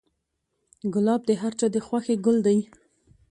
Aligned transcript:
ګلاب 0.93 1.21
د 1.29 1.31
هر 1.41 1.53
چا 1.59 1.67
د 1.75 1.77
خوښې 1.85 2.15
ګل 2.25 2.37
دی. 2.47 2.57